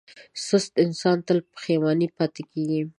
سست 0.47 0.71
انسان 0.85 1.17
تل 1.27 1.37
پښېمانه 1.51 2.07
پاتې 2.17 2.43
کېږي. 2.51 2.81